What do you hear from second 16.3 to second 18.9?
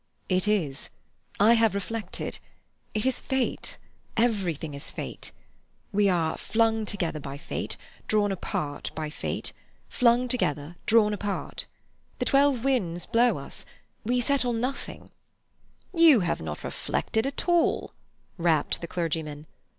not reflected at all," rapped the